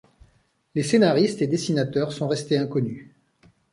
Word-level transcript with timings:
Les 0.73 0.81
scénaristes 0.81 1.43
et 1.43 1.47
dessinateurs 1.47 2.11
sont 2.11 2.27
restés 2.27 2.57
inconnus. 2.57 3.07